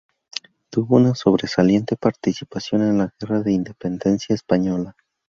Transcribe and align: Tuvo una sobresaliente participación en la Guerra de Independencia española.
Tuvo 0.71 0.95
una 0.95 1.13
sobresaliente 1.13 1.95
participación 1.95 2.81
en 2.81 2.97
la 2.97 3.13
Guerra 3.19 3.43
de 3.43 3.51
Independencia 3.51 4.33
española. 4.33 4.95